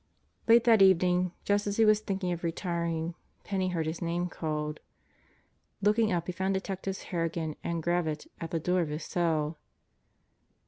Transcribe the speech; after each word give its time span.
Late 0.47 0.63
that 0.63 0.81
evening, 0.81 1.31
just 1.43 1.67
as 1.67 1.77
he 1.77 1.85
was 1.85 1.99
thinking 1.99 2.31
of 2.31 2.43
retiring, 2.43 3.13
Penney 3.43 3.69
heard 3.69 3.85
his 3.85 4.01
name 4.01 4.29
called. 4.29 4.79
Looking 5.79 6.11
up 6.11 6.25
he 6.25 6.33
found 6.33 6.55
Detectives 6.55 7.03
Harrigan 7.13 7.55
and 7.63 7.83
Gravitt 7.83 8.25
at 8.41 8.49
the 8.49 8.59
door 8.59 8.81
of 8.81 8.89
his 8.89 9.03
cell. 9.03 9.59